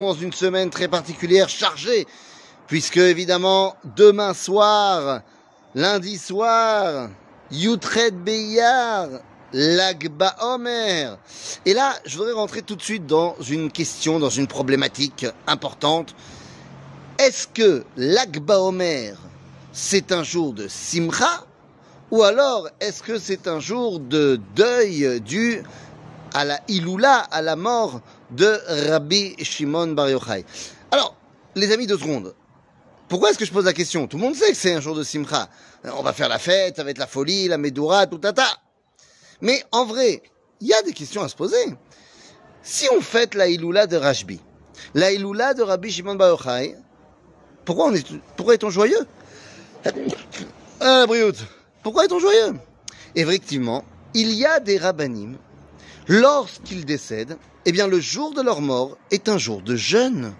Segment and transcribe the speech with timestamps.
[0.00, 2.06] dans une semaine très particulière, chargée,
[2.68, 5.22] puisque évidemment, demain soir,
[5.74, 7.08] lundi soir,
[7.50, 9.08] Yutred Beyar,
[9.52, 11.18] l'Agba Omer.
[11.66, 16.14] Et là, je voudrais rentrer tout de suite dans une question, dans une problématique importante.
[17.18, 19.16] Est-ce que l'Agba Omer,
[19.72, 21.44] c'est un jour de Simcha,
[22.12, 25.64] ou alors est-ce que c'est un jour de deuil dû
[26.34, 28.00] à la Iloula, à la mort
[28.30, 28.58] de
[28.90, 30.44] Rabbi Shimon Bar Yochai.
[30.90, 31.14] Alors,
[31.54, 32.34] les amis, deux secondes.
[33.08, 34.06] Pourquoi est-ce que je pose la question?
[34.06, 35.48] Tout le monde sait que c'est un jour de Simcha.
[35.84, 38.46] On va faire la fête, ça va être la folie, la Medoura, tout tata.
[39.40, 40.22] Mais en vrai,
[40.60, 41.74] il y a des questions à se poser.
[42.62, 44.40] Si on fête la Iloula de Rashbi,
[44.94, 46.76] la Iloula de Rabbi Shimon Bar Yochai,
[47.64, 49.06] pourquoi, on est, pourquoi est-on joyeux?
[50.80, 51.32] Ah, la
[51.82, 52.54] Pourquoi est-on joyeux?
[53.14, 55.36] Effectivement, il y a des rabbinim
[56.08, 60.34] lorsqu'ils décèdent, eh bien le jour de leur mort est un jour de jeûne.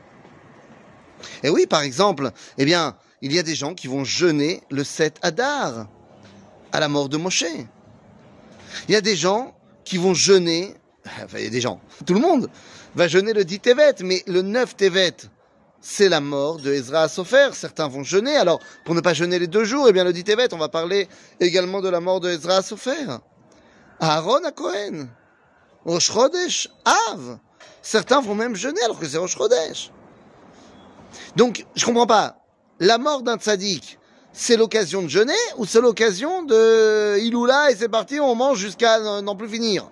[1.43, 4.85] Et oui, par exemple, eh bien, il y a des gens qui vont jeûner le
[4.85, 5.89] 7 Adar
[6.73, 7.45] à la mort de Moshe.
[8.89, 10.75] Il y a des gens qui vont jeûner,
[11.25, 12.49] enfin, il y a des gens, tout le monde
[12.95, 15.17] va jeûner le 10 Tevet, mais le 9 Tevet,
[15.81, 17.51] c'est la mort de Ezra Sofer.
[17.53, 18.37] Certains vont jeûner.
[18.37, 20.69] Alors, pour ne pas jeûner les deux jours, eh bien, le 10 Tevet, on va
[20.69, 21.09] parler
[21.41, 23.19] également de la mort de Ezra Sofer.
[24.01, 25.09] Aaron à Cohen.
[25.85, 27.39] Rosh Chodesh, Av.
[27.83, 29.37] Certains vont même jeûner alors que c'est Rosh.
[31.37, 32.39] Donc, je comprends pas.
[32.81, 33.99] La mort d'un tzaddik,
[34.33, 39.21] c'est l'occasion de jeûner ou c'est l'occasion de Iloula et c'est parti, on mange jusqu'à
[39.21, 39.91] n'en plus finir?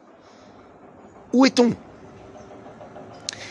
[1.33, 1.73] Où est-on?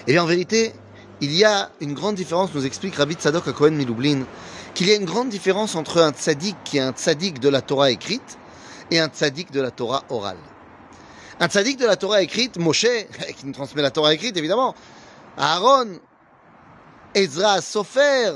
[0.07, 0.73] Eh bien, en vérité,
[1.21, 4.25] il y a une grande différence, nous explique Rabbi Tzadok à Cohen Miloublin,
[4.73, 7.61] qu'il y a une grande différence entre un tzaddik qui est un tzaddik de la
[7.61, 8.37] Torah écrite
[8.91, 10.37] et un tzaddik de la Torah orale.
[11.39, 12.87] Un tzaddik de la Torah écrite, Moshe,
[13.37, 14.73] qui nous transmet la Torah écrite évidemment,
[15.37, 15.99] Aaron,
[17.13, 18.31] Ezra Sofer,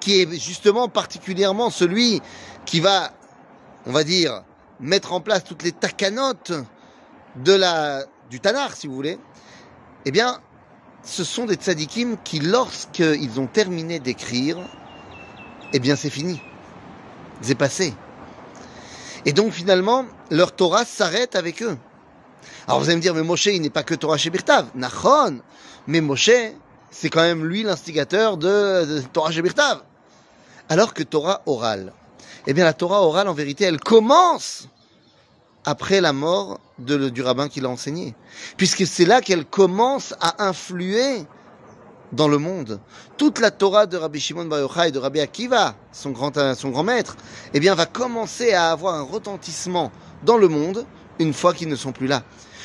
[0.00, 2.20] qui est justement particulièrement celui
[2.66, 3.12] qui va,
[3.86, 4.42] on va dire,
[4.78, 6.52] mettre en place toutes les takanotes
[7.36, 9.18] de la, du Tanar, si vous voulez,
[10.04, 10.40] eh bien,
[11.02, 14.58] ce sont des tzadikim qui, lorsqu'ils ont terminé d'écrire,
[15.72, 16.42] eh bien, c'est fini.
[17.40, 17.94] C'est passé.
[19.24, 21.76] Et donc, finalement, leur Torah s'arrête avec eux.
[22.66, 24.66] Alors vous allez me dire, mais Moshe, il n'est pas que Torah chez Birtav.
[24.74, 25.40] Nachon,
[25.86, 26.30] mais Moshe,
[26.90, 29.82] c'est quand même lui l'instigateur de, Torah chez Birtav.
[30.68, 31.92] Alors que Torah orale,
[32.46, 34.68] eh bien la Torah orale, en vérité, elle commence
[35.64, 38.14] après la mort de, du rabbin qui l'a enseigné.
[38.56, 41.26] Puisque c'est là qu'elle commence à influer
[42.12, 42.80] dans le monde.
[43.16, 46.70] Toute la Torah de Rabbi Shimon Bar Yochai et de Rabbi Akiva, son grand, son
[46.70, 47.16] grand maître,
[47.52, 49.90] eh bien, va commencer à avoir un retentissement
[50.24, 50.86] dans le monde
[51.18, 52.22] une fois qu'ils ne sont plus là.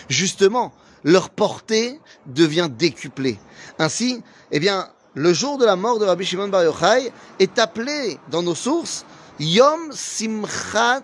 [0.10, 0.74] Justement,
[1.04, 3.40] leur portée devient décuplée.
[3.80, 8.18] Ainsi, eh bien, le jour de la mort de Rabbi Shimon Bar Yochai est appelé
[8.30, 9.06] dans nos sources
[9.40, 11.02] Yom Simchat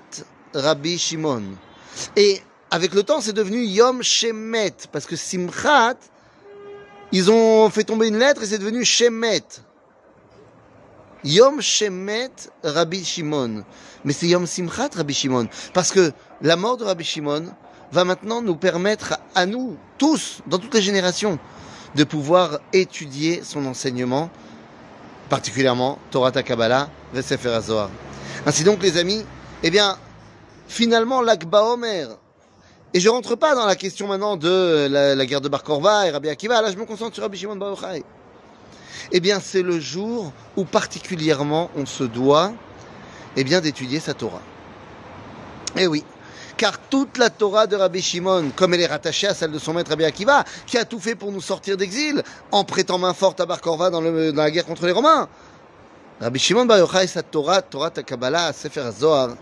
[0.54, 1.44] Rabbi Shimon.
[2.16, 2.42] Et
[2.72, 5.98] avec le temps, c'est devenu Yom Shemet, parce que Simchat,
[7.12, 9.44] ils ont fait tomber une lettre et c'est devenu Shemet.
[11.24, 12.32] Yom Shemet
[12.64, 13.64] Rabbi Shimon.
[14.06, 15.48] Mais c'est Yom Simchat Rabbi Shimon.
[15.74, 16.12] Parce que
[16.42, 17.46] la mort de Rabbi Shimon
[17.92, 21.40] va maintenant nous permettre à nous, tous, dans toutes les générations,
[21.96, 24.30] de pouvoir étudier son enseignement,
[25.30, 27.90] particulièrement Torah Kabbalah, Vesefer HaZohar.
[28.46, 29.26] Ainsi donc, les amis,
[29.64, 29.98] eh bien,
[30.68, 32.10] finalement, l'Akba Omer,
[32.94, 36.12] et je rentre pas dans la question maintenant de la, guerre de Bar Korva et
[36.12, 38.04] Rabbi Akiva, là je me concentre sur Rabbi Shimon Bar Yochai.
[39.12, 42.52] Eh bien, c'est le jour où particulièrement on se doit,
[43.36, 44.42] eh bien, d'étudier sa Torah.
[45.78, 46.04] Eh oui,
[46.58, 49.74] car toute la Torah de Rabbi Shimon, comme elle est rattachée à celle de son
[49.74, 53.40] maître Rabbi Akiva, qui a tout fait pour nous sortir d'exil, en prêtant main forte
[53.40, 55.30] à Bar Korva dans, la guerre contre les Romains.
[56.20, 59.36] Rabbi Shimon Bar Yochai, sa Torah, Torah Takabala, Sefer Zohar,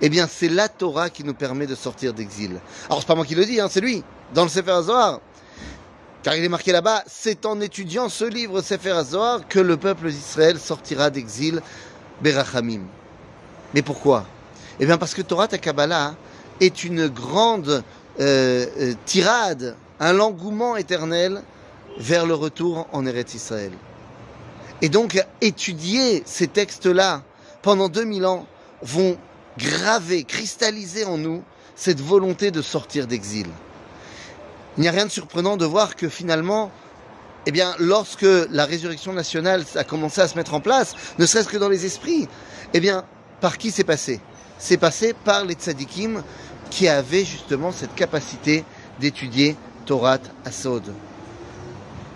[0.00, 2.60] eh bien, c'est la Torah qui nous permet de sortir d'exil.
[2.88, 4.02] Alors, c'est pas moi qui le dis, hein, c'est lui,
[4.34, 5.20] dans le Sefer Zohar.
[6.22, 10.08] Car il est marqué là-bas, c'est en étudiant ce livre Sefer Zohar que le peuple
[10.08, 11.60] d'Israël sortira d'exil
[12.20, 12.82] Berachamim.
[13.74, 14.24] Mais pourquoi?
[14.78, 16.14] Eh bien, parce que Torah Takabala
[16.60, 17.82] est une grande
[18.20, 21.42] euh, euh, tirade, un engouement éternel
[21.98, 23.72] vers le retour en Eretz Israël.
[24.80, 27.22] Et donc, étudier ces textes-là
[27.62, 28.46] pendant 2000 ans
[28.82, 29.16] vont
[29.58, 31.42] graver, cristalliser en nous
[31.74, 33.46] cette volonté de sortir d'exil.
[34.76, 36.70] Il n'y a rien de surprenant de voir que finalement,
[37.46, 41.58] eh lorsque la résurrection nationale a commencé à se mettre en place, ne serait-ce que
[41.58, 42.28] dans les esprits,
[42.72, 42.92] eh
[43.40, 44.20] par qui c'est passé?
[44.58, 46.22] C'est passé par les tzadikim
[46.70, 48.64] qui avaient justement cette capacité
[48.98, 50.94] d'étudier Torah Asod.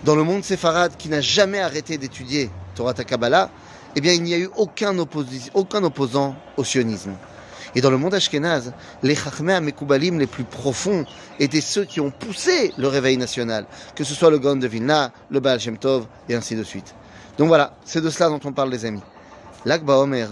[0.03, 3.51] Dans le monde séfarade qui n'a jamais arrêté d'étudier Torah Kabbalah,
[3.95, 7.13] eh il n'y a eu aucun opposant au sionisme.
[7.77, 11.05] Et dans le monde ashkénaze, les Chachmei Mekoubalim les plus profonds
[11.39, 15.11] étaient ceux qui ont poussé le réveil national, que ce soit le Gaon de Vilna,
[15.29, 16.95] le Baal Shem Tov, et ainsi de suite.
[17.37, 19.03] Donc voilà, c'est de cela dont on parle, les amis.
[19.63, 20.27] L'Akba Omer,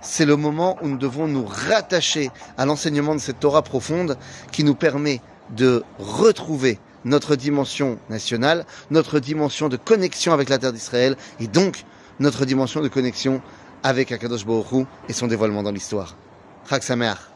[0.00, 4.18] c'est le moment où nous devons nous rattacher à l'enseignement de cette Torah profonde
[4.50, 5.20] qui nous permet
[5.56, 11.84] de retrouver notre dimension nationale, notre dimension de connexion avec la terre d'Israël et donc
[12.18, 13.40] notre dimension de connexion
[13.84, 16.16] avec Akadosh Baruch et son dévoilement dans l'histoire.
[16.66, 17.27] Chag Sameach.